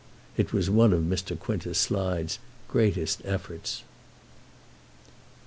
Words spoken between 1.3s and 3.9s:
Quintus Slide's greatest efforts.